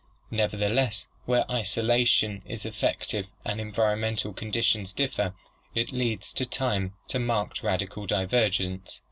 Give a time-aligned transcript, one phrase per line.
[0.31, 5.35] Neverthe less where isolation is effective and environmental conditions differ,
[5.75, 8.99] it leads in time to marked racial divergence.